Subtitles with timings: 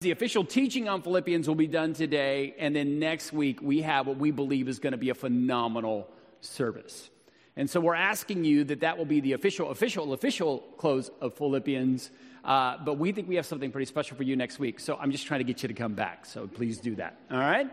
[0.00, 4.06] The official teaching on Philippians will be done today, and then next week we have
[4.06, 6.06] what we believe is going to be a phenomenal
[6.42, 7.08] service.
[7.56, 11.32] And so we're asking you that that will be the official, official, official close of
[11.32, 12.10] Philippians.
[12.44, 14.80] Uh, but we think we have something pretty special for you next week.
[14.80, 16.26] So I'm just trying to get you to come back.
[16.26, 17.18] So please do that.
[17.30, 17.70] All right.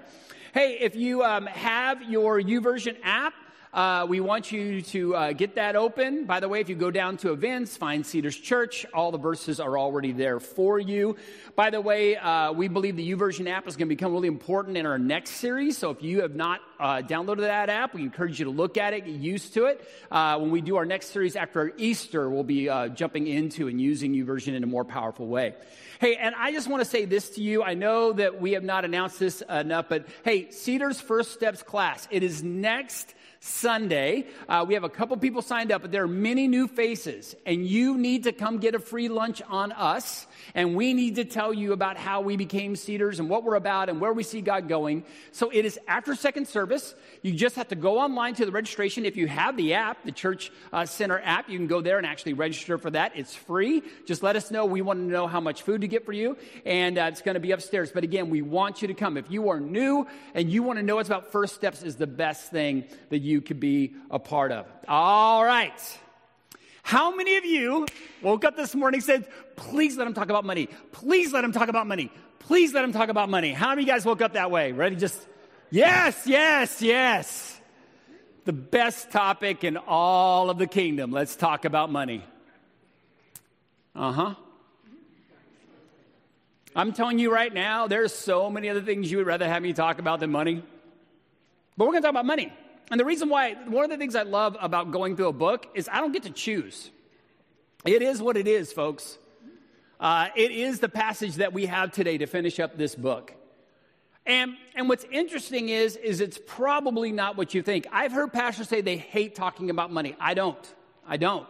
[0.54, 3.34] Hey, if you um, have your YouVersion app,
[3.74, 6.26] uh, we want you to uh, get that open.
[6.26, 8.86] By the way, if you go down to events, find Cedars Church.
[8.94, 11.16] All the verses are already there for you.
[11.56, 14.78] By the way, uh, we believe the YouVersion app is going to become really important
[14.78, 15.76] in our next series.
[15.76, 18.94] So if you have not uh, downloaded that app, we encourage you to look at
[18.94, 19.84] it, get used to it.
[20.12, 23.82] Uh, when we do our next series after Easter, we'll be uh, jumping into and
[23.82, 25.56] using YouVersion in a more powerful way.
[26.00, 27.64] Hey, and I just want to say this to you.
[27.64, 32.08] I know that we have not announced this enough, but hey, Cedars First Steps class,
[32.12, 33.16] it is next
[33.46, 34.26] Sunday.
[34.48, 37.68] Uh, we have a couple people signed up, but there are many new faces, and
[37.68, 40.26] you need to come get a free lunch on us.
[40.56, 43.90] And we need to tell you about how we became Cedars and what we're about
[43.90, 45.04] and where we see God going.
[45.34, 46.96] So it is after second service.
[47.22, 49.06] You just have to go online to the registration.
[49.06, 52.08] If you have the app, the Church uh, Center app, you can go there and
[52.08, 53.12] actually register for that.
[53.16, 53.84] It's free.
[54.06, 54.66] Just let us know.
[54.66, 57.36] We want to know how much food to get for you, and uh, it's going
[57.36, 57.92] to be upstairs.
[57.92, 59.18] But again, we want you to come.
[59.18, 62.08] If you are new and you want to know what's about First Steps, is the
[62.08, 64.66] best thing that you you could be a part of.
[64.88, 66.00] All right.
[66.84, 67.88] How many of you
[68.22, 70.68] woke up this morning and said, please let him talk about money.
[70.92, 72.12] Please let him talk about money.
[72.40, 73.52] Please let him talk about money.
[73.52, 74.72] How many of you guys woke up that way?
[74.72, 74.96] Ready?
[74.96, 75.20] Just,
[75.72, 77.60] yes, yes, yes.
[78.46, 81.12] The best topic in all of the kingdom.
[81.12, 82.24] Let's talk about money.
[83.96, 84.36] Uh huh.
[86.76, 89.74] I'm telling you right now, there's so many other things you would rather have me
[89.74, 90.64] talk about than money.
[91.78, 92.52] But we're going to talk about money.
[92.92, 95.68] And the reason why, one of the things I love about going through a book
[95.74, 96.92] is I don't get to choose.
[97.86, 99.18] It is what it is, folks.
[100.00, 103.34] Uh, it is the passage that we have today to finish up this book.
[104.26, 107.88] And, and what's interesting is, is it's probably not what you think.
[107.92, 110.16] I've heard pastors say they hate talking about money.
[110.20, 110.74] I don't.
[111.08, 111.48] I don't.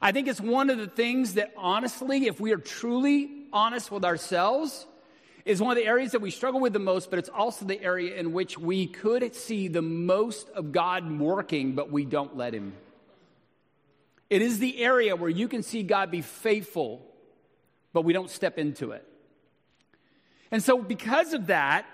[0.00, 4.04] I think it's one of the things that honestly, if we are truly honest with
[4.04, 4.86] ourselves,
[5.44, 7.82] is one of the areas that we struggle with the most, but it's also the
[7.82, 12.54] area in which we could see the most of God working, but we don't let
[12.54, 12.74] Him.
[14.30, 17.02] It is the area where you can see God be faithful,
[17.92, 19.06] but we don't step into it.
[20.50, 21.86] And so, because of that,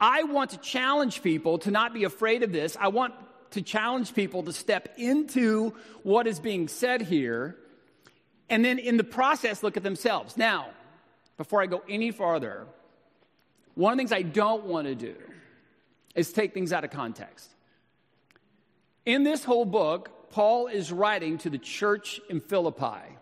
[0.00, 2.76] I want to challenge people to not be afraid of this.
[2.78, 3.14] I want
[3.52, 7.56] to challenge people to step into what is being said here,
[8.50, 10.36] and then in the process, look at themselves.
[10.36, 10.68] Now,
[11.36, 12.66] before I go any farther,
[13.76, 15.14] one of the things I don't want to do
[16.14, 17.48] is take things out of context.
[19.04, 23.16] In this whole book, Paul is writing to the church in Philippi.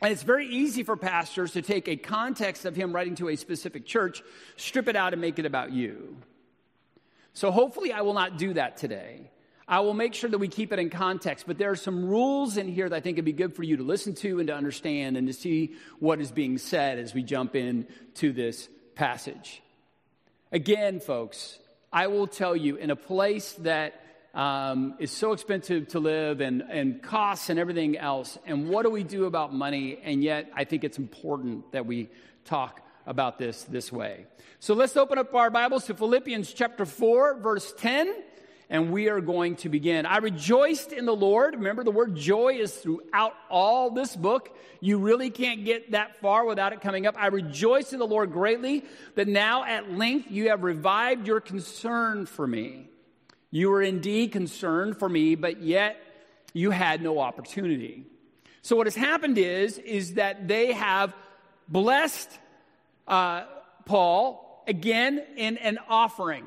[0.00, 3.36] And it's very easy for pastors to take a context of him writing to a
[3.36, 4.22] specific church,
[4.56, 6.16] strip it out, and make it about you.
[7.34, 9.30] So hopefully, I will not do that today.
[9.68, 12.56] I will make sure that we keep it in context, but there are some rules
[12.56, 14.54] in here that I think would be good for you to listen to and to
[14.54, 19.62] understand and to see what is being said as we jump in to this passage.
[20.50, 21.58] Again, folks,
[21.92, 24.00] I will tell you in a place that
[24.34, 28.90] um, is so expensive to live and, and costs and everything else, and what do
[28.90, 29.98] we do about money?
[30.02, 32.08] And yet, I think it's important that we
[32.44, 34.26] talk about this this way.
[34.58, 38.14] So let's open up our Bibles to Philippians chapter 4, verse 10
[38.72, 40.06] and we are going to begin.
[40.06, 41.54] I rejoiced in the Lord.
[41.56, 44.56] Remember, the word joy is throughout all this book.
[44.80, 47.14] You really can't get that far without it coming up.
[47.18, 52.24] I rejoiced in the Lord greatly that now at length you have revived your concern
[52.24, 52.88] for me.
[53.50, 55.98] You were indeed concerned for me, but yet
[56.54, 58.06] you had no opportunity.
[58.62, 61.14] So what has happened is, is that they have
[61.68, 62.30] blessed
[63.06, 63.44] uh,
[63.84, 66.46] Paul again in an offering.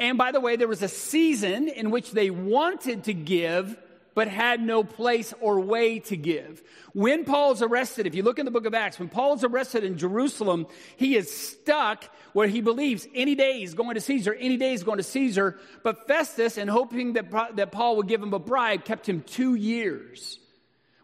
[0.00, 3.76] And by the way, there was a season in which they wanted to give,
[4.14, 6.62] but had no place or way to give.
[6.94, 9.98] When Paul's arrested, if you look in the book of Acts, when Paul's arrested in
[9.98, 10.66] Jerusalem,
[10.96, 14.82] he is stuck where he believes any day he's going to Caesar, any day he's
[14.82, 15.58] going to Caesar.
[15.82, 19.54] But Festus, in hoping that, that Paul would give him a bribe, kept him two
[19.54, 20.38] years.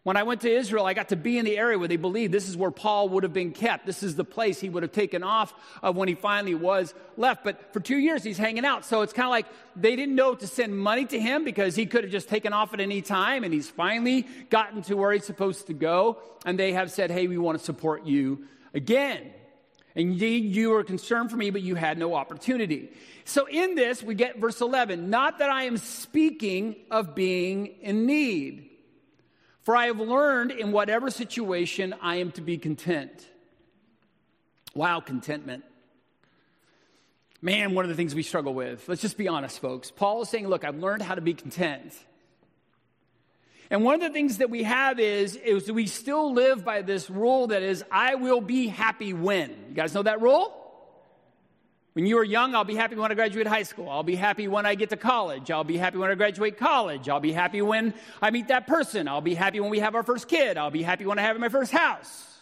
[0.07, 2.33] When I went to Israel, I got to be in the area where they believed
[2.33, 3.87] this is where Paul would have been kept.
[3.87, 7.43] This is the place he would have taken off of when he finally was left.
[7.43, 8.85] But for two years, he's hanging out.
[8.85, 11.87] So it's kind of like they didn't know to send money to him because he
[11.87, 13.43] could have just taken off at any time.
[13.43, 16.19] And he's finally gotten to where he's supposed to go.
[16.45, 19.33] And they have said, hey, we want to support you again.
[19.97, 22.93] Indeed, you were concerned for me, but you had no opportunity.
[23.25, 28.07] So in this, we get verse 11 not that I am speaking of being in
[28.07, 28.71] need.
[29.67, 33.27] For I have learned in whatever situation I am to be content.
[34.77, 35.65] Wow, contentment.
[37.43, 38.89] Man, one of the things we struggle with.
[38.89, 39.91] Let's just be honest, folks.
[39.91, 41.93] Paul is saying, Look, I've learned how to be content.
[43.69, 47.11] And one of the things that we have is, is we still live by this
[47.11, 49.51] rule that is, I will be happy when.
[49.51, 50.66] You guys know that rule?
[51.97, 53.89] When you are young, I'll be happy when I graduate high school.
[53.89, 55.51] I'll be happy when I get to college.
[55.51, 57.09] I'll be happy when I graduate college.
[57.09, 59.09] I'll be happy when I meet that person.
[59.09, 60.59] I'll be happy when we have our first kid.
[60.59, 62.39] I'll be happy when I have my first house.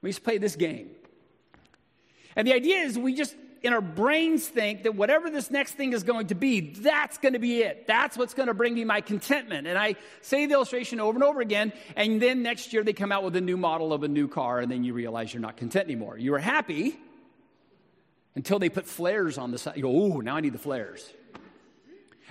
[0.00, 0.88] We just play this game.
[2.36, 5.92] And the idea is we just in our brains think that whatever this next thing
[5.92, 7.86] is going to be, that's going to be it.
[7.86, 9.66] That's what's going to bring me my contentment.
[9.66, 13.12] And I say the illustration over and over again, and then next year they come
[13.12, 15.58] out with a new model of a new car, and then you realize you're not
[15.58, 16.16] content anymore.
[16.16, 16.96] You were happy
[18.34, 19.76] until they put flares on the side.
[19.76, 21.12] You go, oh, now I need the flares.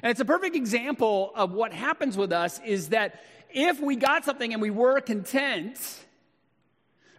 [0.01, 4.25] And it's a perfect example of what happens with us is that if we got
[4.25, 5.79] something and we were content,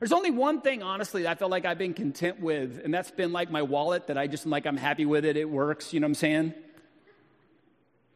[0.00, 3.10] there's only one thing, honestly, that I feel like I've been content with, and that's
[3.10, 5.36] been like my wallet that I just like, I'm happy with it.
[5.36, 6.54] It works, you know what I'm saying?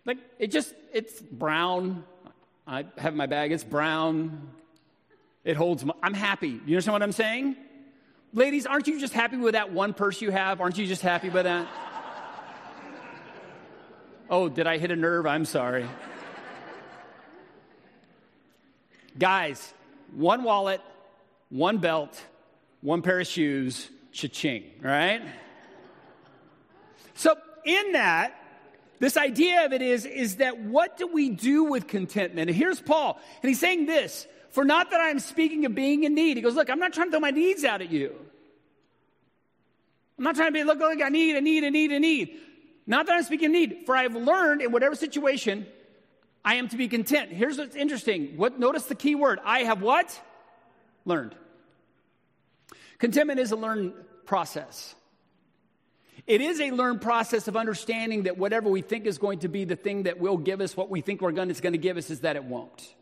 [0.04, 2.04] Like, it just, it's brown.
[2.66, 4.50] I have my bag, it's brown.
[5.44, 6.60] It holds, my, I'm happy.
[6.66, 7.56] You understand what I'm saying?
[8.34, 10.60] Ladies, aren't you just happy with that one purse you have?
[10.60, 11.66] Aren't you just happy with that?
[14.28, 15.25] oh, did I hit a nerve?
[15.26, 15.86] I'm sorry.
[19.19, 19.72] Guys,
[20.14, 20.82] one wallet,
[21.48, 22.22] one belt,
[22.82, 25.22] one pair of shoes, cha-ching, right?
[27.14, 27.34] So
[27.64, 28.34] in that,
[28.98, 32.50] this idea of it is, is that what do we do with contentment?
[32.50, 36.14] And here's Paul, and he's saying this, for not that I'm speaking of being in
[36.14, 36.36] need.
[36.36, 38.14] He goes, look, I'm not trying to throw my needs out at you.
[40.16, 42.40] I'm not trying to be, look, look, I need, I need, I need, I need.
[42.86, 45.66] Not that I'm speaking need, for I have learned in whatever situation,
[46.44, 47.30] I am to be content.
[47.30, 48.36] Here's what's interesting.
[48.36, 49.38] What, notice the key word.
[49.44, 50.18] I have what?
[51.04, 51.34] learned.
[52.98, 53.94] Contentment is a learned
[54.26, 54.94] process.
[56.26, 59.64] It is a learned process of understanding that whatever we think is going to be
[59.64, 61.96] the thing that will give us what we think we're going, it's going to give
[61.96, 62.94] us is that it won't.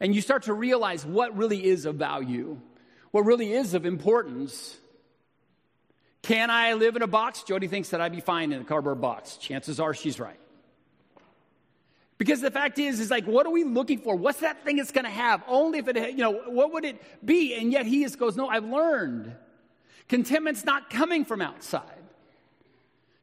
[0.00, 2.60] And you start to realize what really is of value,
[3.10, 4.76] what really is of importance.
[6.22, 7.44] Can I live in a box?
[7.44, 9.36] Jody thinks that I'd be fine in a cardboard box.
[9.36, 10.38] Chances are she's right.
[12.18, 14.16] Because the fact is, is like, what are we looking for?
[14.16, 15.42] What's that thing it's going to have?
[15.46, 17.54] Only if it, you know, what would it be?
[17.54, 19.34] And yet he just goes, no, I've learned.
[20.08, 21.95] Contentment's not coming from outside.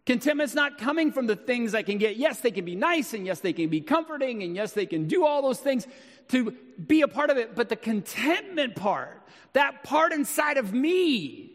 [0.05, 2.17] Contentment's not coming from the things I can get.
[2.17, 5.07] Yes, they can be nice, and yes, they can be comforting, and yes, they can
[5.07, 5.87] do all those things
[6.29, 7.55] to be a part of it.
[7.55, 9.21] But the contentment part,
[9.53, 11.51] that part inside of me,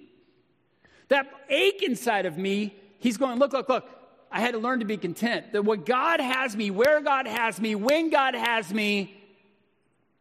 [1.08, 3.86] that ache inside of me, he's going, look, look, look,
[4.30, 5.52] I had to learn to be content.
[5.52, 9.14] That what God has me, where God has me, when God has me,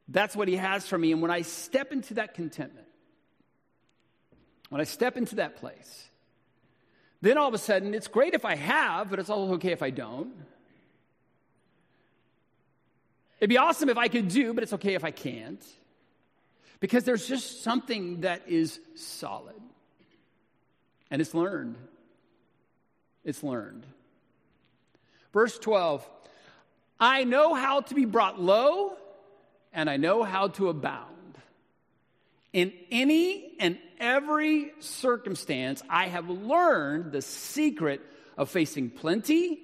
[0.07, 1.11] that's what He has for me.
[1.11, 2.87] And when I step into that contentment,
[4.69, 6.09] when I step into that place,
[7.21, 9.81] then all of a sudden, it's great if I have, but it's also okay if
[9.81, 10.33] I don't.
[13.39, 15.63] It'd be awesome if I could do, but it's okay if I can't.
[16.79, 19.55] Because there's just something that is solid.
[21.09, 21.75] And it's learned.
[23.23, 23.85] It's learned.
[25.33, 26.07] Verse 12
[26.99, 28.93] I know how to be brought low,
[29.71, 31.16] and I know how to abound.
[32.57, 38.01] In any and every circumstance, I have learned the secret
[38.35, 39.59] of facing plenty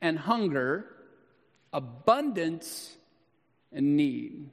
[0.00, 0.86] and hunger,
[1.74, 2.96] abundance
[3.70, 4.48] and need.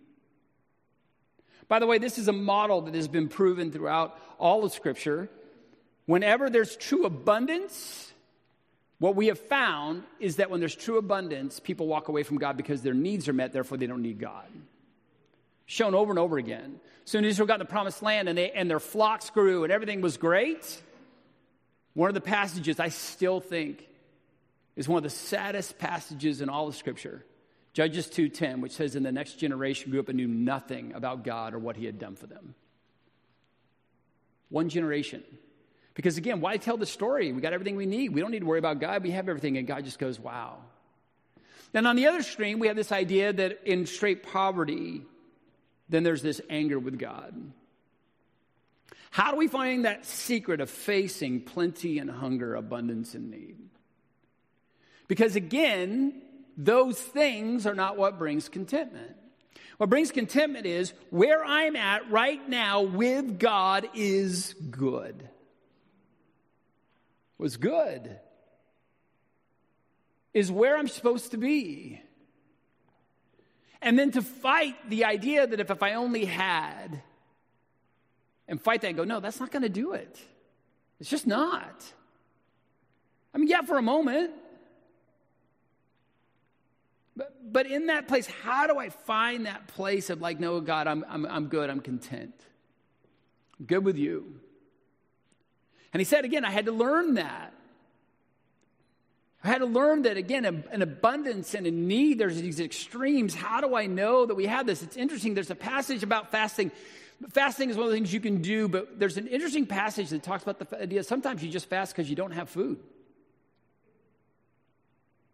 [1.70, 5.30] By the way, this is a model that has been proven throughout all of Scripture.
[6.06, 8.12] Whenever there's true abundance,
[9.00, 12.58] what we have found is that when there's true abundance, people walk away from God
[12.58, 14.48] because their needs are met, therefore they don't need God.
[15.68, 16.80] Shown over and over again.
[17.06, 20.02] Soon as Israel got the promised land and, they, and their flocks grew and everything
[20.02, 20.82] was great,
[21.94, 23.88] one of the passages I still think
[24.76, 27.24] is one of the saddest passages in all of Scripture.
[27.74, 31.54] Judges 2:10, which says, "In the next generation grew up and knew nothing about God
[31.54, 32.56] or what He had done for them."
[34.50, 35.24] One generation.
[35.98, 37.32] Because again, why tell the story?
[37.34, 38.14] We got everything we need.
[38.14, 39.02] We don't need to worry about God.
[39.02, 39.58] We have everything.
[39.58, 40.60] And God just goes, wow.
[41.72, 45.02] Then on the other stream, we have this idea that in straight poverty,
[45.90, 47.34] then there's this anger with God.
[49.12, 53.58] How do we find that secret of facing plenty and hunger, abundance and need?
[55.08, 56.22] Because again,
[56.58, 59.16] those things are not what brings contentment.
[59.78, 65.30] What brings contentment is where I'm at right now with God is good
[67.38, 68.20] was good,
[70.34, 72.02] is where I'm supposed to be.
[73.82, 77.02] And then to fight the idea that if, if I only had,
[78.48, 80.20] and fight that and go, no, that's not going to do it.
[81.00, 81.86] It's just not.
[83.34, 84.32] I mean, yeah, for a moment.
[87.16, 90.88] But, but in that place, how do I find that place of like, no, God,
[90.88, 92.34] I'm, I'm, I'm good, I'm content.
[93.60, 94.40] I'm good with you.
[95.94, 97.54] And he said again, I had to learn that.
[99.48, 103.34] I had to learn that again, in abundance and in need, there's these extremes.
[103.34, 104.84] How do I know that we have this?
[104.84, 105.36] It's interesting.
[105.36, 106.70] There's a passage about fasting.
[107.30, 110.22] Fasting is one of the things you can do, but there's an interesting passage that
[110.22, 112.78] talks about the idea sometimes you just fast because you don't have food.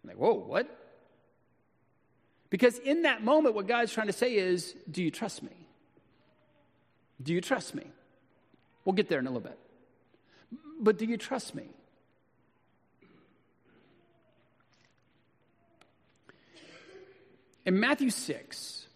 [0.04, 0.70] I'm like, whoa, what?
[2.52, 5.68] Because in that moment, what God's trying to say is, do you trust me?
[7.24, 7.88] Do you trust me?
[8.86, 9.58] We'll get there in a little bit.
[10.80, 11.64] But do you trust me?
[17.66, 18.88] In Matthew 6,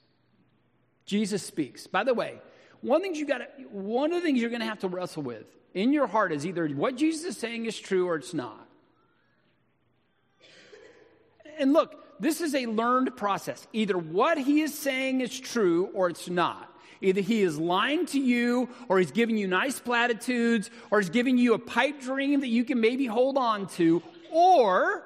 [1.06, 1.88] Jesus speaks.
[1.88, 2.40] By the way,
[2.82, 5.46] one thing you gotta, one of the things you're going to have to wrestle with
[5.74, 8.68] in your heart is either what Jesus is saying is true or it's not.
[11.60, 13.68] And look, this is a learned process.
[13.74, 16.74] Either what he is saying is true or it's not.
[17.02, 21.38] Either he is lying to you, or he's giving you nice platitudes, or he's giving
[21.38, 25.06] you a pipe dream that you can maybe hold on to, or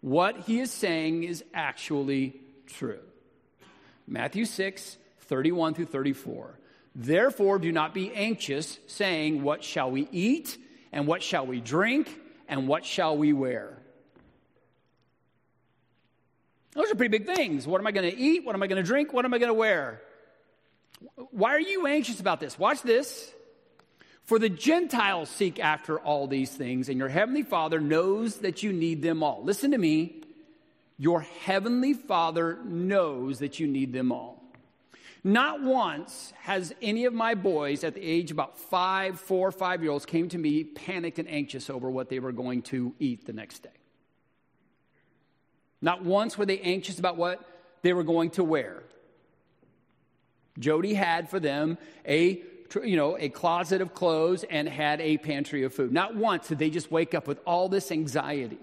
[0.00, 3.00] what he is saying is actually true.
[4.06, 6.58] Matthew 6, 31 through 34.
[6.94, 10.58] Therefore, do not be anxious, saying, What shall we eat?
[10.92, 12.18] And what shall we drink?
[12.48, 13.78] And what shall we wear?
[16.72, 17.66] Those are pretty big things.
[17.66, 18.44] What am I going to eat?
[18.44, 19.12] What am I going to drink?
[19.12, 20.00] What am I going to wear?
[21.30, 22.58] Why are you anxious about this?
[22.58, 23.32] Watch this.
[24.28, 28.74] For the Gentiles seek after all these things, and your heavenly Father knows that you
[28.74, 29.42] need them all.
[29.42, 30.20] Listen to me.
[30.98, 34.44] Your heavenly Father knows that you need them all.
[35.24, 39.92] Not once has any of my boys at the age about five, four, five year
[39.92, 43.32] olds came to me panicked and anxious over what they were going to eat the
[43.32, 43.70] next day.
[45.80, 47.42] Not once were they anxious about what
[47.80, 48.82] they were going to wear.
[50.58, 52.42] Jody had for them a
[52.84, 55.92] you know, a closet of clothes and had a pantry of food.
[55.92, 58.58] Not once did they just wake up with all this anxiety.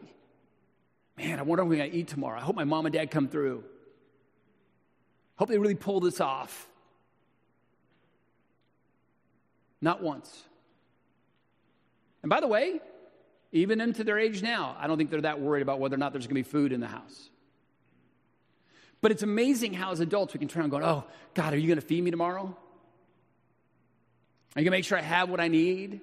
[1.17, 2.38] Man, I wonder what we're going to eat tomorrow.
[2.39, 3.63] I hope my mom and dad come through.
[5.38, 6.67] Hope they really pull this off.
[9.81, 10.43] Not once.
[12.21, 12.79] And by the way,
[13.51, 16.12] even into their age now, I don't think they're that worried about whether or not
[16.12, 17.29] there's going to be food in the house.
[19.01, 21.67] But it's amazing how, as adults, we can turn around going, Oh, God, are you
[21.67, 22.57] going to feed me tomorrow?
[24.55, 26.00] Going to make sure I have what I need?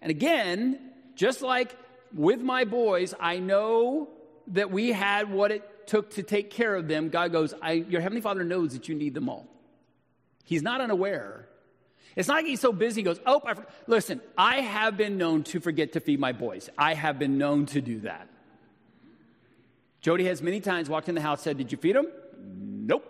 [0.00, 0.78] And again,
[1.16, 1.76] just like
[2.14, 4.08] with my boys, I know
[4.48, 7.10] that we had what it took to take care of them.
[7.10, 9.46] God goes, Your Heavenly Father knows that you need them all.
[10.44, 11.46] He's not unaware.
[12.16, 13.54] It's not like he's so busy, he goes, Oh, I
[13.86, 16.70] listen, I have been known to forget to feed my boys.
[16.78, 18.28] I have been known to do that.
[20.00, 22.06] Jody has many times walked in the house, said, Did you feed them?
[22.38, 23.04] Nope.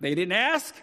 [0.00, 0.74] They didn't ask.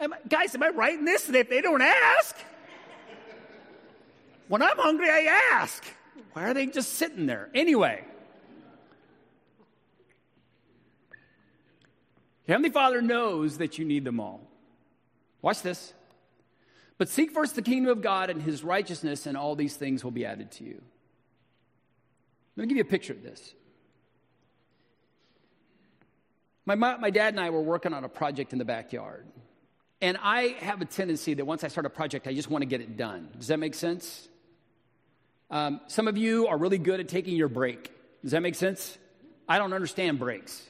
[0.00, 1.24] Am I, guys, am I right in this?
[1.24, 2.36] That if they don't ask,
[4.48, 5.84] when I'm hungry, I ask.
[6.32, 7.48] Why are they just sitting there?
[7.54, 8.04] Anyway,
[12.46, 14.40] Heavenly Father knows that you need them all.
[15.42, 15.94] Watch this.
[16.98, 20.12] But seek first the kingdom of God and his righteousness, and all these things will
[20.12, 20.80] be added to you.
[22.56, 23.54] Let me give you a picture of this.
[26.64, 29.26] My, my dad and I were working on a project in the backyard.
[30.00, 32.66] And I have a tendency that once I start a project, I just want to
[32.66, 33.30] get it done.
[33.38, 34.28] Does that make sense?
[35.50, 37.90] Um, some of you are really good at taking your break.
[38.22, 38.98] Does that make sense?
[39.48, 40.62] I don't understand breaks.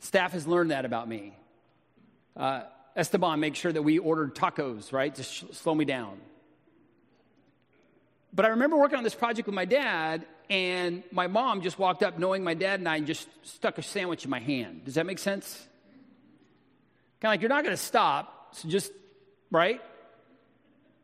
[0.00, 1.36] Staff has learned that about me.
[2.36, 2.62] Uh,
[2.96, 6.18] Esteban makes sure that we ordered tacos, right, to sh- slow me down.
[8.32, 12.02] But I remember working on this project with my dad, and my mom just walked
[12.02, 14.84] up knowing my dad and I and just stuck a sandwich in my hand.
[14.84, 15.66] Does that make sense?
[17.20, 18.92] Kind of like, you're not going to stop, so just,
[19.50, 19.80] right?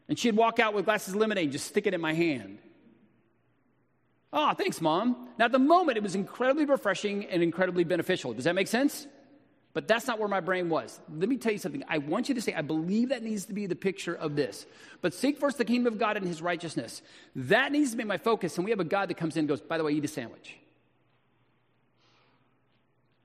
[0.09, 2.59] And she'd walk out with glasses of lemonade, just stick it in my hand.
[4.33, 5.29] Oh, thanks, mom.
[5.39, 8.33] Now, at the moment, it was incredibly refreshing and incredibly beneficial.
[8.33, 9.07] Does that make sense?
[9.73, 11.01] But that's not where my brain was.
[11.13, 11.85] Let me tell you something.
[11.89, 14.67] I want you to say, I believe that needs to be the picture of this.
[15.01, 17.03] But seek first the kingdom of God and his righteousness.
[17.37, 18.57] That needs to be my focus.
[18.57, 20.09] And we have a God that comes in and goes, by the way, eat a
[20.09, 20.57] sandwich.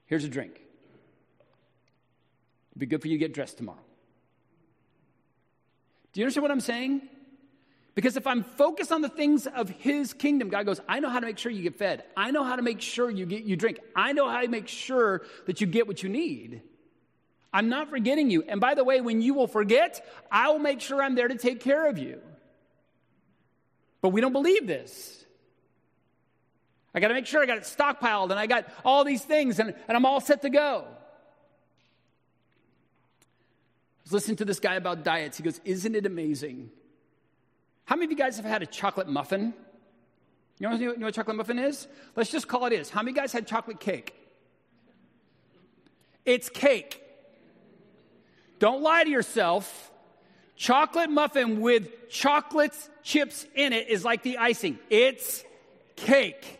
[0.06, 0.62] Here's a drink.
[2.75, 3.79] It'd be good for you to get dressed tomorrow.
[6.12, 7.01] Do you understand what I'm saying?
[7.96, 11.22] Because if I'm focused on the things of his kingdom, God goes, I know how
[11.22, 12.03] to make sure you get fed.
[12.17, 13.79] I know how to make sure you get you drink.
[13.96, 16.62] I know how to make sure that you get what you need.
[17.53, 18.44] I'm not forgetting you.
[18.46, 21.38] And by the way, when you will forget, I will make sure I'm there to
[21.38, 22.20] take care of you.
[24.01, 25.24] But we don't believe this.
[26.94, 29.60] I got to make sure I got it stockpiled and I got all these things
[29.60, 30.86] and, and I'm all set to go.
[33.94, 35.38] I was listening to this guy about diets.
[35.38, 36.69] He goes, Isn't it amazing?
[37.85, 39.53] How many of you guys have had a chocolate muffin?
[40.59, 41.88] You know, you know what chocolate muffin is?
[42.15, 42.89] Let's just call it is.
[42.89, 44.15] How many guys had chocolate cake?
[46.24, 47.01] It's cake.
[48.59, 49.91] Don't lie to yourself.
[50.55, 54.79] Chocolate muffin with chocolate chips in it is like the icing.
[54.89, 55.43] It's
[55.95, 56.59] cake.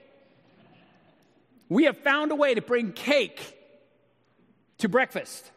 [1.69, 3.41] We have found a way to bring cake
[4.79, 5.51] to breakfast.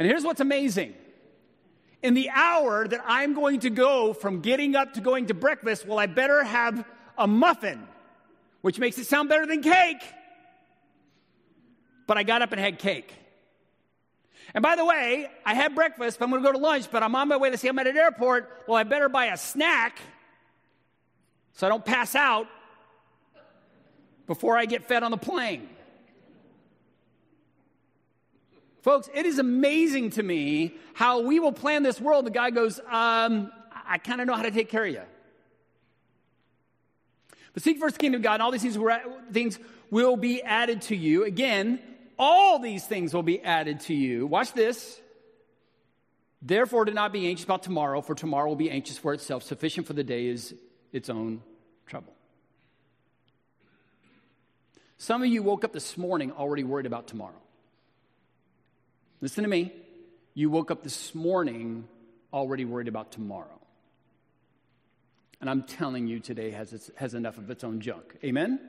[0.00, 0.94] And here's what's amazing.
[2.02, 5.86] In the hour that I'm going to go from getting up to going to breakfast,
[5.86, 6.82] well, I better have
[7.18, 7.86] a muffin,
[8.62, 10.02] which makes it sound better than cake.
[12.06, 13.12] But I got up and had cake.
[14.54, 17.02] And by the way, I had breakfast, but I'm going to go to lunch, but
[17.02, 18.64] I'm on my way to see I'm at an airport.
[18.66, 20.00] Well, I better buy a snack
[21.52, 22.46] so I don't pass out
[24.26, 25.68] before I get fed on the plane.
[28.82, 32.24] Folks, it is amazing to me how we will plan this world.
[32.24, 33.52] The guy goes, um,
[33.86, 35.02] I kind of know how to take care of you.
[37.52, 38.78] But seek first the kingdom of God, and all these things,
[39.32, 39.58] things
[39.90, 41.24] will be added to you.
[41.24, 41.80] Again,
[42.18, 44.26] all these things will be added to you.
[44.26, 45.00] Watch this.
[46.40, 49.42] Therefore, do not be anxious about tomorrow, for tomorrow will be anxious for itself.
[49.42, 50.54] Sufficient for the day is
[50.92, 51.42] its own
[51.86, 52.14] trouble.
[54.96, 57.40] Some of you woke up this morning already worried about tomorrow.
[59.20, 59.72] Listen to me.
[60.34, 61.86] You woke up this morning
[62.32, 63.60] already worried about tomorrow.
[65.40, 68.16] And I'm telling you, today has, has enough of its own junk.
[68.22, 68.60] Amen?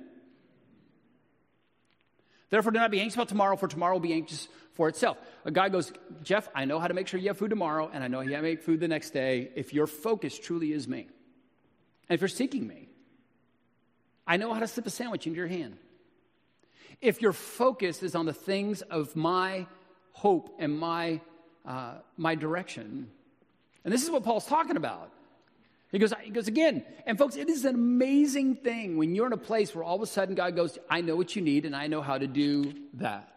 [2.49, 5.17] Therefore, do not be anxious about tomorrow, for tomorrow will be anxious for itself.
[5.45, 5.91] A guy goes,
[6.23, 8.27] Jeff, I know how to make sure you have food tomorrow, and I know how
[8.27, 11.07] to make food the next day if your focus truly is me.
[12.09, 12.89] And if you're seeking me,
[14.27, 15.77] I know how to slip a sandwich into your hand.
[17.01, 19.65] If your focus is on the things of my
[20.11, 21.21] hope and my,
[21.65, 23.09] uh, my direction,
[23.83, 25.11] and this is what Paul's talking about.
[25.91, 26.85] He goes, he goes again.
[27.05, 30.01] And folks, it is an amazing thing when you're in a place where all of
[30.01, 32.73] a sudden God goes, I know what you need and I know how to do
[32.93, 33.27] that.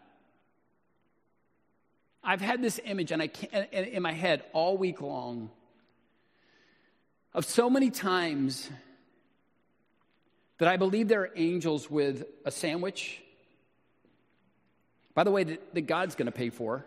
[2.23, 5.51] I've had this image and I can't, in my head all week long
[7.33, 8.69] of so many times
[10.57, 13.21] that I believe there are angels with a sandwich.
[15.15, 16.85] By the way, that, that God's going to pay for,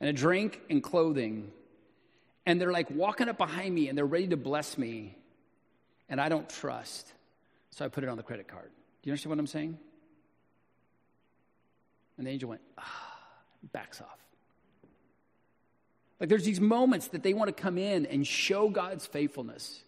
[0.00, 1.52] and a drink and clothing
[2.46, 5.18] and they're like walking up behind me and they're ready to bless me,
[6.08, 7.12] and I don't trust.
[7.70, 8.70] So I put it on the credit card.
[9.02, 9.76] Do you understand what I'm saying?
[12.16, 13.18] And the angel went, ah,
[13.72, 14.18] backs off.
[16.20, 19.82] Like there's these moments that they want to come in and show God's faithfulness.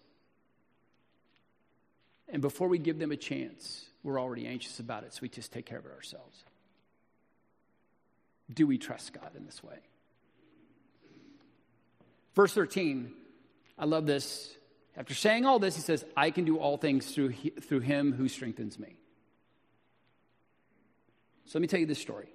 [2.28, 5.52] And before we give them a chance, we're already anxious about it, so we just
[5.52, 6.44] take care of it ourselves.
[8.52, 9.78] Do we trust God in this way?
[12.34, 13.12] Verse 13,
[13.78, 14.54] I love this.
[14.96, 18.28] After saying all this, he says, I can do all things through, through him who
[18.28, 18.96] strengthens me.
[21.46, 22.28] So let me tell you this story.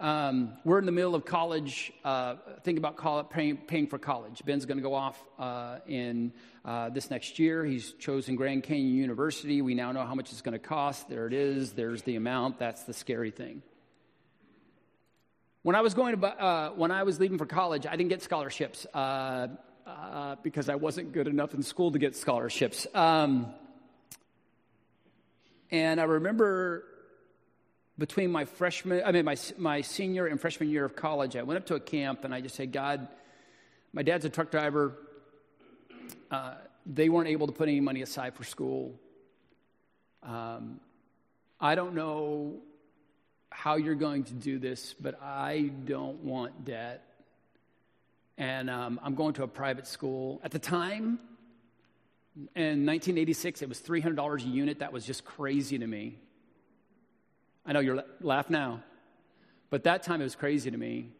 [0.00, 4.42] Um, we're in the middle of college, uh, think about paying, paying, for college.
[4.46, 6.32] Ben's going to go off uh, in
[6.64, 7.66] uh, this next year.
[7.66, 9.60] He's chosen Grand Canyon University.
[9.60, 11.10] We now know how much it's going to cost.
[11.10, 11.72] There it is.
[11.72, 12.58] There's the amount.
[12.58, 13.62] That's the scary thing.
[15.64, 18.22] When I was going to, uh, when I was leaving for college, I didn't get
[18.22, 19.48] scholarships uh,
[19.86, 22.86] uh, because I wasn't good enough in school to get scholarships.
[22.94, 23.52] Um,
[25.70, 26.86] and I remember
[28.00, 31.58] between my freshman, I mean my my senior and freshman year of college, I went
[31.58, 33.06] up to a camp and I just said, God,
[33.92, 34.96] my dad's a truck driver.
[36.30, 36.54] Uh,
[36.86, 38.94] they weren't able to put any money aside for school.
[40.22, 40.80] Um,
[41.60, 42.60] I don't know
[43.50, 47.04] how you're going to do this, but I don't want debt.
[48.38, 50.40] And um, I'm going to a private school.
[50.42, 51.18] At the time,
[52.56, 54.78] in 1986, it was $300 a unit.
[54.78, 56.18] That was just crazy to me.
[57.64, 58.82] I know you're laughing now,
[59.68, 61.10] but that time it was crazy to me.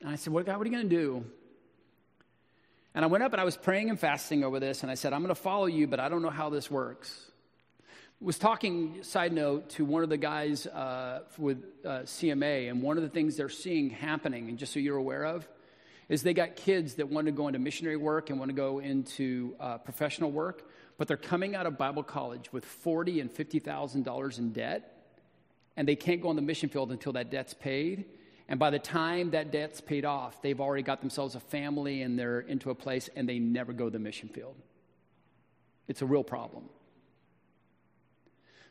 [0.00, 1.24] And I said, What, God, what are you going to do?
[2.94, 5.12] And I went up and I was praying and fasting over this, and I said,
[5.12, 7.30] I'm going to follow you, but I don't know how this works.
[8.20, 12.96] was talking, side note, to one of the guys uh, with uh, CMA, and one
[12.96, 15.46] of the things they're seeing happening, and just so you're aware of,
[16.08, 18.78] is they got kids that want to go into missionary work and want to go
[18.78, 23.58] into uh, professional work, but they're coming out of Bible college with forty and fifty
[23.58, 25.06] thousand dollars in debt,
[25.76, 28.04] and they can't go on the mission field until that debt's paid.
[28.48, 32.18] And by the time that debt's paid off, they've already got themselves a family and
[32.18, 34.56] they're into a place, and they never go to the mission field.
[35.86, 36.64] It's a real problem.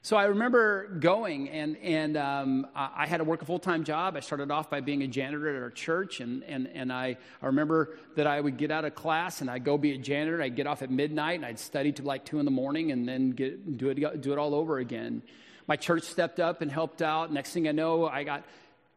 [0.04, 4.16] So I remember going, and, and um, I had to work a full time job.
[4.16, 7.46] I started off by being a janitor at our church, and, and, and I, I
[7.48, 10.42] remember that I would get out of class and I'd go be a janitor.
[10.42, 13.08] I'd get off at midnight, and I'd study to like 2 in the morning and
[13.08, 15.24] then get, do, it, do it all over again.
[15.68, 17.34] My church stepped up and helped out.
[17.34, 18.44] Next thing I know, I got,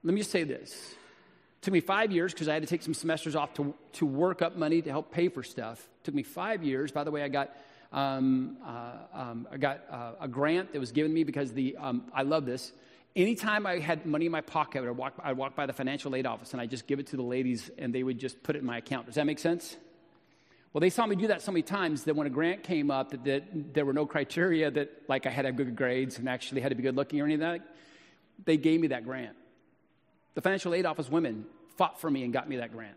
[0.05, 0.73] let me just say this.
[0.73, 4.07] It took me five years because I had to take some semesters off to, to
[4.07, 5.81] work up money to help pay for stuff.
[5.81, 6.93] It took me five years.
[6.93, 7.55] By the way, I got
[7.93, 12.05] um, uh, um, I got uh, a grant that was given me because the, um,
[12.15, 12.73] I love this.
[13.17, 16.27] Anytime I had money in my pocket, I'd walk, I'd walk by the financial aid
[16.27, 18.61] office and I'd just give it to the ladies and they would just put it
[18.61, 19.07] in my account.
[19.07, 19.77] Does that make sense?
[20.73, 23.11] Well, they saw me do that so many times that when a grant came up,
[23.11, 26.29] that, that there were no criteria that, like, I had to have good grades and
[26.29, 27.75] actually had to be good looking or anything like that,
[28.45, 29.37] they gave me that grant.
[30.35, 31.45] The financial aid office women
[31.77, 32.97] fought for me and got me that grant.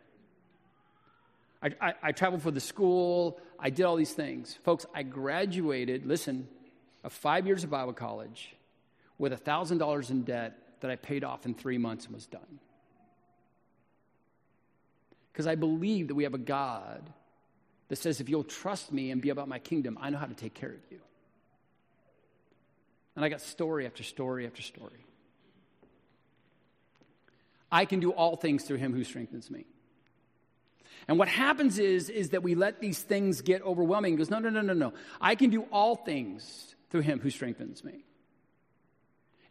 [1.64, 3.40] I, I, I traveled for the school.
[3.64, 4.60] I did all these things.
[4.66, 6.50] Folks, I graduated, listen,
[7.02, 8.54] of five years of Bible college
[9.18, 12.60] with $1,000 in debt that I paid off in three months and was done.
[15.32, 17.10] Because I believe that we have a God
[17.88, 20.36] that says, if you'll trust me and be about my kingdom, I know how to
[20.36, 21.00] take care of you.
[23.16, 25.06] And I got story after story after story.
[27.72, 29.66] I can do all things through him who strengthens me.
[31.08, 34.14] And what happens is, is that we let these things get overwhelming.
[34.14, 34.94] He goes, no, no, no, no, no.
[35.20, 38.06] I can do all things through him who strengthens me.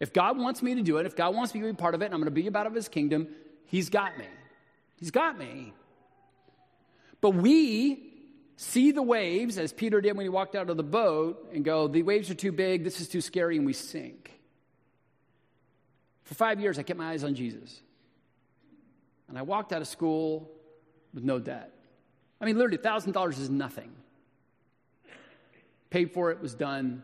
[0.01, 2.03] If God wants me to do it, if God wants me to be part of
[2.03, 3.29] it, and I'm going to be about of his kingdom,
[3.67, 4.27] he's got me.
[4.97, 5.73] He's got me.
[7.21, 8.11] But we
[8.57, 11.87] see the waves, as Peter did when he walked out of the boat, and go,
[11.87, 14.31] the waves are too big, this is too scary, and we sink.
[16.25, 17.81] For five years, I kept my eyes on Jesus.
[19.29, 20.51] And I walked out of school
[21.15, 21.73] with no debt.
[22.41, 23.93] I mean, literally, $1,000 is nothing.
[25.91, 27.03] Paid for it, was done.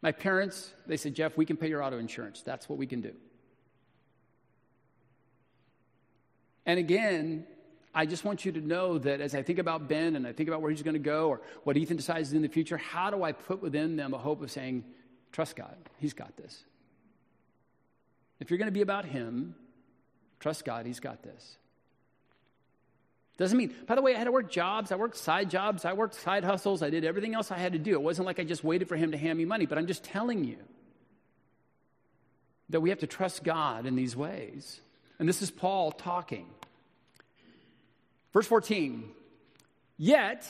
[0.00, 2.42] My parents, they said, Jeff, we can pay your auto insurance.
[2.42, 3.12] That's what we can do.
[6.66, 7.46] And again,
[7.94, 10.48] I just want you to know that as I think about Ben and I think
[10.48, 13.22] about where he's going to go or what Ethan decides in the future, how do
[13.22, 14.84] I put within them a hope of saying,
[15.30, 16.64] trust God, he's got this?
[18.40, 19.54] If you're going to be about him,
[20.42, 21.56] Trust God, He's got this.
[23.38, 25.92] Doesn't mean, by the way, I had to work jobs, I worked side jobs, I
[25.92, 27.92] worked side hustles, I did everything else I had to do.
[27.92, 30.02] It wasn't like I just waited for Him to hand me money, but I'm just
[30.02, 30.56] telling you
[32.70, 34.80] that we have to trust God in these ways.
[35.20, 36.46] And this is Paul talking.
[38.32, 39.08] Verse 14,
[39.96, 40.44] yet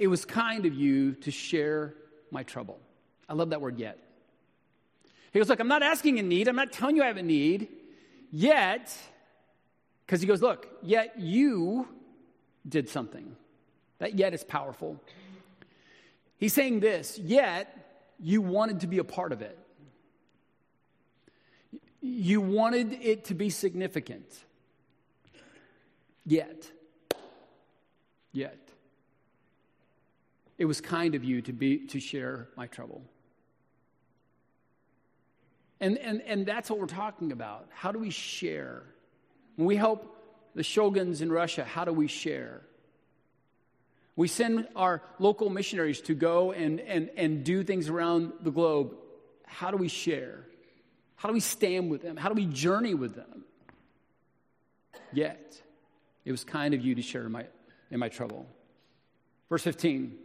[0.00, 1.94] it was kind of you to share
[2.32, 2.80] my trouble.
[3.28, 3.96] I love that word yet.
[5.32, 7.22] He goes, Look, I'm not asking a need, I'm not telling you I have a
[7.22, 7.68] need,
[8.32, 8.92] yet
[10.10, 11.86] because he goes, Look, yet you
[12.68, 13.36] did something.
[14.00, 15.00] That yet is powerful.
[16.36, 19.56] He's saying this, yet you wanted to be a part of it.
[22.00, 24.26] You wanted it to be significant.
[26.26, 26.68] Yet,
[28.32, 28.58] yet,
[30.58, 33.04] it was kind of you to be to share my trouble.
[35.78, 37.68] And, and, and that's what we're talking about.
[37.70, 38.82] How do we share?
[39.60, 40.16] When we help
[40.54, 42.62] the Shulgins in Russia, how do we share?
[44.16, 48.94] We send our local missionaries to go and, and, and do things around the globe.
[49.44, 50.46] How do we share?
[51.16, 52.16] How do we stand with them?
[52.16, 53.44] How do we journey with them?
[55.12, 55.60] Yet,
[56.24, 57.44] it was kind of you to share in my,
[57.90, 58.46] in my trouble.
[59.50, 60.16] Verse 15.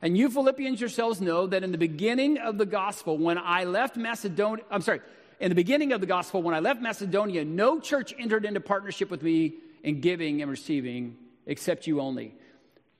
[0.00, 3.98] And you Philippians yourselves know that in the beginning of the gospel, when I left
[3.98, 5.02] Macedonia, I'm sorry,
[5.40, 9.10] in the beginning of the gospel, when I left Macedonia, no church entered into partnership
[9.10, 12.34] with me in giving and receiving except you only.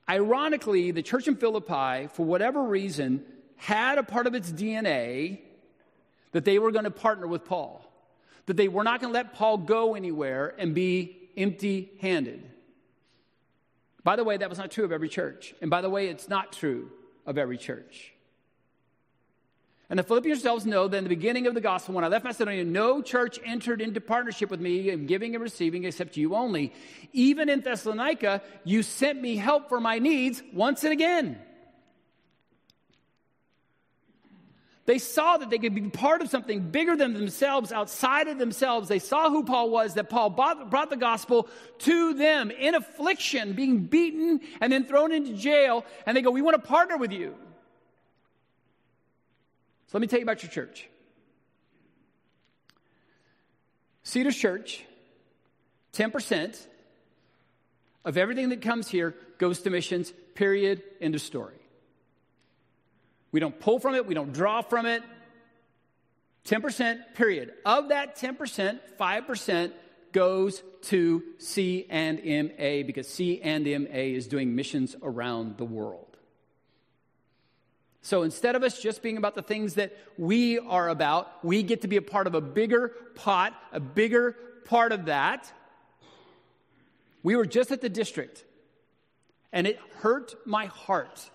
[0.08, 3.24] Ironically, the church in Philippi, for whatever reason,
[3.56, 5.40] had a part of its DNA
[6.32, 7.84] that they were going to partner with Paul,
[8.46, 12.48] that they were not going to let Paul go anywhere and be empty handed.
[14.02, 15.54] By the way, that was not true of every church.
[15.60, 16.90] And by the way, it's not true
[17.26, 18.14] of every church.
[19.90, 22.24] And the Philippians themselves know that in the beginning of the gospel, when I left
[22.24, 26.72] Macedonia, no church entered into partnership with me in giving and receiving except you only.
[27.12, 31.40] Even in Thessalonica, you sent me help for my needs once and again.
[34.86, 38.88] They saw that they could be part of something bigger than themselves, outside of themselves.
[38.88, 41.48] They saw who Paul was, that Paul brought the gospel
[41.80, 45.84] to them in affliction, being beaten and then thrown into jail.
[46.06, 47.34] And they go, We want to partner with you.
[49.90, 50.88] So let me tell you about your church.
[54.04, 54.84] Cedars Church,
[55.94, 56.56] 10%
[58.04, 61.58] of everything that comes here goes to missions, period, end of story.
[63.32, 65.02] We don't pull from it, we don't draw from it.
[66.44, 67.52] 10%, period.
[67.66, 69.72] Of that 10%, 5%
[70.12, 76.09] goes to C and MA because C and MA is doing missions around the world.
[78.02, 81.82] So instead of us just being about the things that we are about, we get
[81.82, 85.52] to be a part of a bigger pot, a bigger part of that.
[87.22, 88.44] We were just at the district,
[89.52, 91.28] and it hurt my heart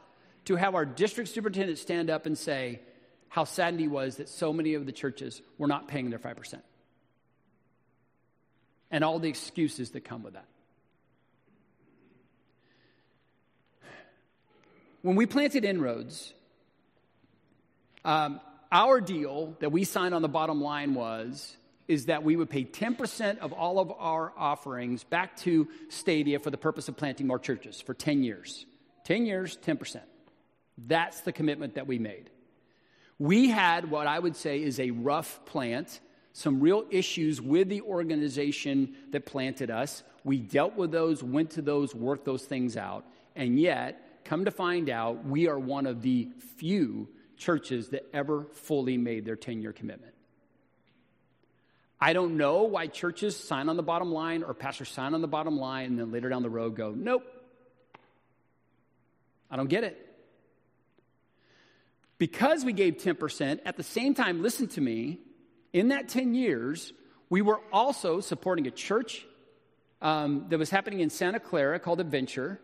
[0.46, 2.82] to have our district superintendent stand up and say
[3.30, 6.62] how saddened he was that so many of the churches were not paying their 5%.
[8.90, 10.46] And all the excuses that come with that.
[15.02, 16.34] When we planted Inroads,
[18.06, 18.40] um,
[18.72, 22.64] our deal that we signed on the bottom line was is that we would pay
[22.64, 27.40] 10% of all of our offerings back to Stadia for the purpose of planting more
[27.40, 28.66] churches for 10 years.
[29.06, 30.02] 10 years, 10%.
[30.78, 32.30] That's the commitment that we made.
[33.20, 36.00] We had what I would say is a rough plant,
[36.34, 40.04] some real issues with the organization that planted us.
[40.24, 44.52] We dealt with those, went to those, worked those things out, and yet, come to
[44.52, 49.62] find out, we are one of the few churches that ever fully made their 10
[49.62, 50.14] year commitment.
[52.00, 55.28] I don't know why churches sign on the bottom line or pastors sign on the
[55.28, 57.24] bottom line and then later down the road go, nope.
[59.50, 60.02] I don't get it.
[62.18, 65.20] Because we gave 10%, at the same time, listen to me,
[65.74, 66.94] in that 10 years,
[67.30, 69.26] we were also supporting a church
[70.02, 72.60] um, that was happening in Santa Clara called Adventure.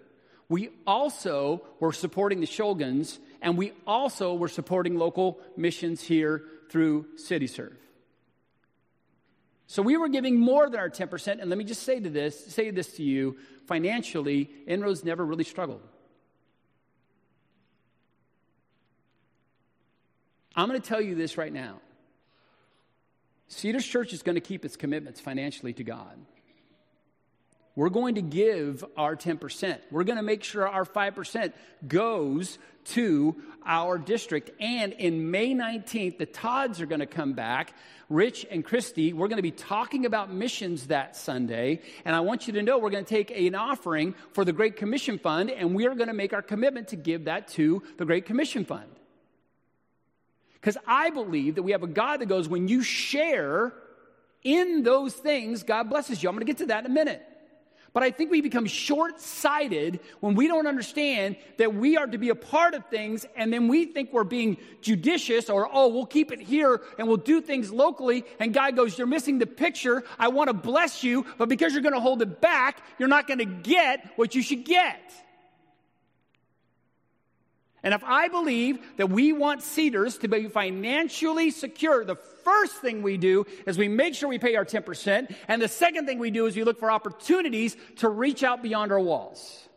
[0.48, 7.08] We also were supporting the Shulgins, and we also were supporting local missions here through
[7.18, 7.76] CityServe.
[9.68, 12.54] So we were giving more than our 10%, and let me just say to this,
[12.54, 15.82] say this to you, financially, Inroads never really struggled.
[20.56, 21.80] I'm going to tell you this right now.
[23.48, 26.20] Cedars Church is going to keep its commitments financially to God.
[27.76, 29.80] We're going to give our 10%.
[29.92, 31.54] We're going to make sure our 5%
[31.88, 34.52] goes to our district.
[34.60, 37.74] And in May 19th, the Todds are going to come back.
[38.10, 41.82] Rich and Christy, we're going to be talking about missions that Sunday.
[42.04, 44.76] And I want you to know we're going to take an offering for the Great
[44.76, 48.04] Commission Fund, and we are going to make our commitment to give that to the
[48.04, 48.90] Great Commission Fund.
[50.56, 53.74] Because I believe that we have a God that goes, when you share
[54.44, 56.28] in those things, God blesses you.
[56.28, 57.26] I'm going to get to that in a minute.
[57.94, 62.18] But I think we become short sighted when we don't understand that we are to
[62.18, 66.06] be a part of things and then we think we're being judicious or, oh, we'll
[66.06, 68.24] keep it here and we'll do things locally.
[68.40, 70.04] And God goes, You're missing the picture.
[70.18, 73.28] I want to bless you, but because you're going to hold it back, you're not
[73.28, 75.02] going to get what you should get.
[77.84, 83.02] And if I believe that we want Cedars to be financially secure, the first thing
[83.02, 85.34] we do is we make sure we pay our 10%.
[85.48, 88.92] And the second thing we do is we look for opportunities to reach out beyond
[88.92, 89.68] our walls.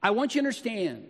[0.00, 1.06] I want you to understand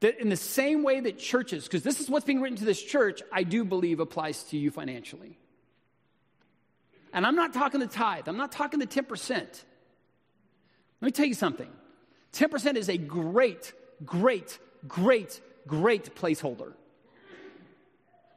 [0.00, 2.82] that in the same way that churches, because this is what's being written to this
[2.82, 5.38] church, I do believe applies to you financially.
[7.16, 9.30] And I'm not talking the tithe, I'm not talking the 10%.
[9.30, 9.56] Let
[11.00, 11.70] me tell you something
[12.34, 13.72] 10% is a great,
[14.04, 16.74] great, great, great placeholder.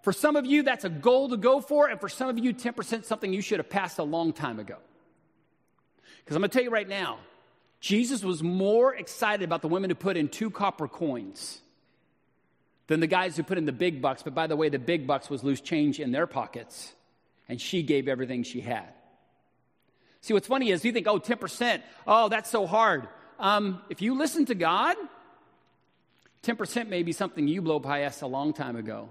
[0.02, 2.54] For some of you, that's a goal to go for, and for some of you,
[2.54, 4.78] 10% something you should have passed a long time ago.
[6.24, 7.20] Because I'm going to tell you right now,
[7.82, 11.60] Jesus was more excited about the women who put in two copper coins
[12.88, 14.24] than the guys who put in the big bucks.
[14.24, 16.94] But by the way, the big bucks was loose change in their pockets
[17.50, 18.94] and she gave everything she had.
[20.22, 23.08] See, what's funny is you think, oh, 10%, oh, that's so hard.
[23.40, 24.96] Um, if you listen to God,
[26.44, 29.10] 10% may be something you blow past a long time ago.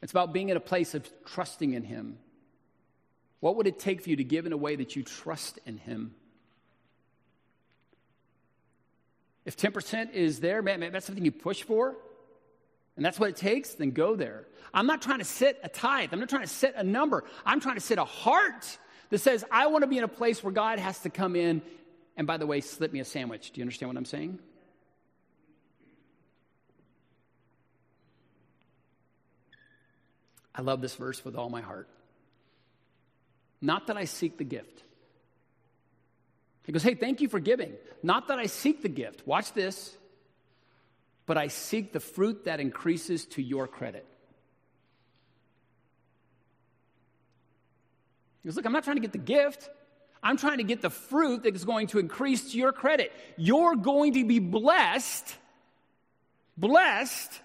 [0.00, 2.18] It's about being in a place of trusting in Him.
[3.40, 5.78] What would it take for you to give in a way that you trust in
[5.78, 6.14] Him?
[9.44, 11.96] If 10% is there, man, man, that's something you push for,
[13.00, 14.44] and that's what it takes, then go there.
[14.74, 16.10] I'm not trying to set a tithe.
[16.12, 17.24] I'm not trying to set a number.
[17.46, 18.76] I'm trying to set a heart
[19.08, 21.62] that says, I want to be in a place where God has to come in
[22.14, 23.52] And by the way, slip me a sandwich.
[23.52, 24.38] Do you understand what I'm saying?
[30.54, 31.88] I love this verse with all my heart.
[33.62, 34.82] Not that I seek the gift.
[36.64, 37.72] He goes, Hey, thank you for giving.
[38.02, 39.26] Not that I seek the gift.
[39.26, 39.96] Watch this.
[41.30, 44.04] But I seek the fruit that increases to your credit.
[48.42, 49.70] He goes, Look, I'm not trying to get the gift.
[50.24, 53.12] I'm trying to get the fruit that is going to increase to your credit.
[53.36, 55.36] You're going to be blessed,
[56.56, 57.40] blessed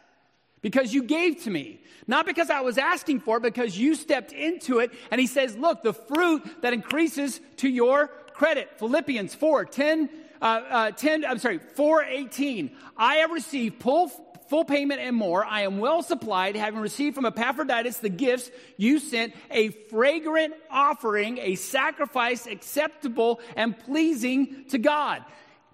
[0.63, 1.80] because you gave to me.
[2.08, 4.93] Not because I was asking for it, because you stepped into it.
[5.12, 8.80] And he says, Look, the fruit that increases to your credit.
[8.80, 10.10] Philippians 4 10,
[10.41, 12.76] uh, uh, 10 I'm sorry, 418.
[12.98, 14.10] I have received full,
[14.50, 15.45] full payment and more.
[15.45, 21.38] I am well supplied, having received from Epaphroditus the gifts you sent, a fragrant offering,
[21.39, 25.24] a sacrifice acceptable and pleasing to God.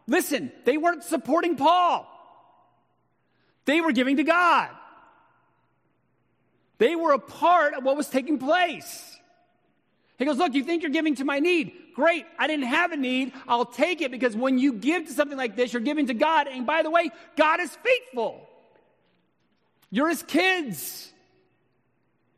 [0.07, 2.07] Listen, they weren't supporting Paul.
[3.65, 4.69] They were giving to God.
[6.77, 9.19] They were a part of what was taking place.
[10.17, 11.73] He goes, Look, you think you're giving to my need.
[11.95, 12.25] Great.
[12.39, 13.33] I didn't have a need.
[13.47, 16.47] I'll take it because when you give to something like this, you're giving to God.
[16.47, 18.47] And by the way, God is faithful.
[19.89, 21.11] You're his kids.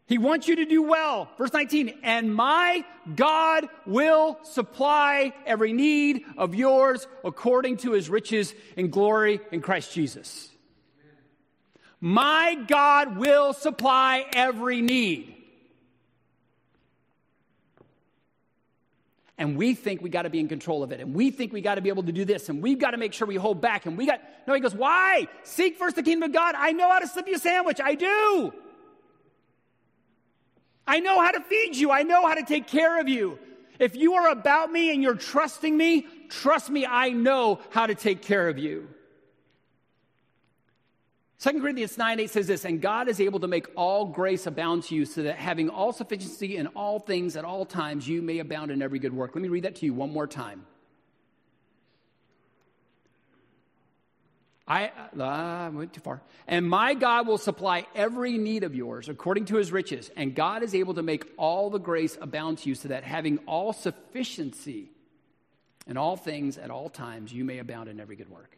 [0.07, 1.29] He wants you to do well.
[1.37, 2.83] Verse 19, and my
[3.15, 9.93] God will supply every need of yours according to his riches and glory in Christ
[9.93, 10.49] Jesus.
[12.01, 15.32] My God will supply every need.
[19.37, 20.99] And we think we got to be in control of it.
[20.99, 22.49] And we think we got to be able to do this.
[22.49, 23.85] And we've got to make sure we hold back.
[23.85, 25.27] And we got, no, he goes, why?
[25.43, 26.53] Seek first the kingdom of God.
[26.55, 27.79] I know how to slip you a sandwich.
[27.83, 28.53] I do.
[30.85, 31.91] I know how to feed you.
[31.91, 33.39] I know how to take care of you.
[33.79, 37.95] If you are about me and you're trusting me, trust me, I know how to
[37.95, 38.87] take care of you.
[41.43, 44.84] 2 Corinthians 9 8 says this, and God is able to make all grace abound
[44.84, 48.39] to you, so that having all sufficiency in all things at all times, you may
[48.39, 49.36] abound in every good work.
[49.36, 50.65] Let me read that to you one more time.
[54.65, 56.21] I, uh, went too far.
[56.47, 60.12] And my God will supply every need of yours according to his riches.
[60.15, 63.39] And God is able to make all the grace abound to you, so that having
[63.39, 64.91] all sufficiency
[65.88, 68.58] in all things at all times, you may abound in every good work.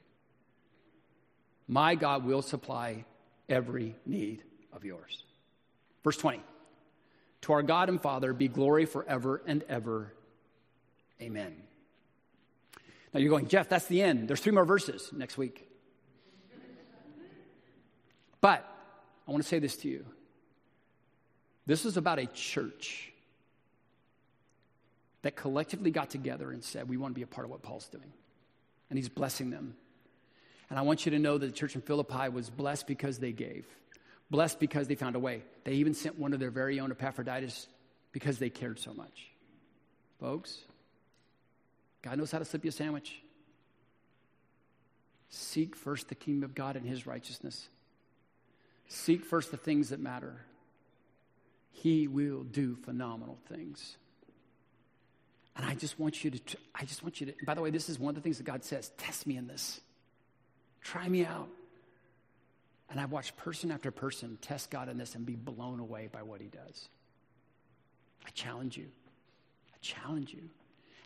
[1.68, 3.06] My God will supply
[3.50, 5.24] every need of yours.
[6.04, 6.42] Verse 20
[7.42, 10.14] To our God and Father be glory forever and ever.
[11.22, 11.56] Amen.
[13.14, 14.28] Now you're going, Jeff, that's the end.
[14.28, 15.70] There's three more verses next week.
[18.42, 18.70] But
[19.28, 20.06] I want to say this to you.
[21.66, 23.12] This is about a church
[25.24, 27.88] that collectively got together and said, We want to be a part of what Paul's
[27.88, 28.14] doing.
[28.92, 29.76] And he's blessing them
[30.70, 33.32] and I want you to know that the church in Philippi was blessed because they
[33.32, 33.66] gave,
[34.30, 35.44] blessed because they found a way.
[35.64, 37.68] They even sent one of their very own Epaphroditus
[38.12, 39.32] because they cared so much.
[40.20, 40.60] Folks,
[42.02, 43.22] God knows how to slip you a sandwich.
[45.30, 47.68] Seek first the kingdom of God and his righteousness.
[48.88, 50.46] Seek first the things that matter.
[51.72, 53.98] He will do phenomenal things.
[55.58, 57.90] And I just want you to, I just want you to, by the way, this
[57.90, 59.82] is one of the things that God says test me in this.
[60.86, 61.50] Try me out.
[62.92, 66.22] And I've watched person after person test God in this and be blown away by
[66.22, 66.88] what he does.
[68.26, 68.86] I challenge you.
[69.74, 70.44] I challenge you.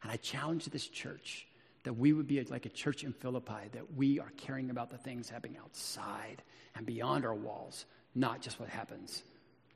[0.03, 1.47] And I challenge this church
[1.83, 4.97] that we would be like a church in Philippi, that we are caring about the
[4.97, 6.43] things happening outside
[6.75, 9.23] and beyond our walls, not just what happens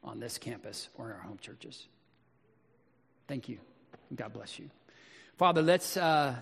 [0.03, 1.87] on this campus or in our home churches.
[3.29, 3.57] Thank you.
[4.13, 4.69] God bless you.
[5.37, 5.95] Father, let's.
[5.95, 6.35] Uh,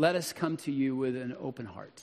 [0.00, 2.02] let us come to you with an open heart.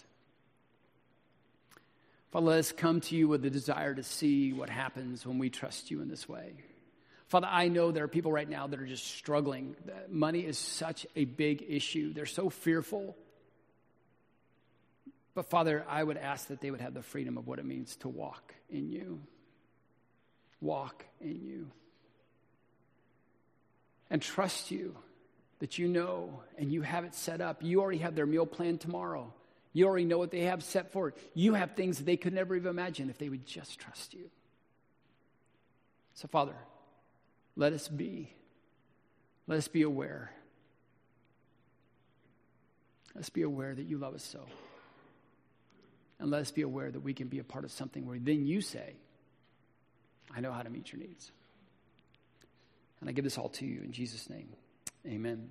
[2.32, 5.50] Father, let us come to you with the desire to see what happens when we
[5.50, 6.54] trust you in this way.
[7.26, 9.76] Father, I know there are people right now that are just struggling.
[10.10, 12.14] Money is such a big issue.
[12.14, 13.18] They're so fearful.
[15.34, 17.96] But Father, I would ask that they would have the freedom of what it means
[17.98, 19.22] to walk in you.
[20.62, 21.72] Walk in you.
[24.12, 24.96] And trust you
[25.60, 27.64] that you know and you have it set up.
[27.64, 29.34] You already have their meal plan tomorrow.
[29.74, 31.14] You already know what they have set forward.
[31.34, 34.30] You have things that they could never even imagine if they would just trust you.
[36.14, 36.56] So, Father,
[37.56, 38.34] let us be.
[39.46, 40.32] Let us be aware.
[43.14, 44.42] Let us be aware that you love us so.
[46.20, 48.46] And let us be aware that we can be a part of something where then
[48.46, 48.96] you say,
[50.36, 51.32] I know how to meet your needs.
[53.00, 54.50] And I give this all to you in Jesus' name.
[55.08, 55.50] Amen.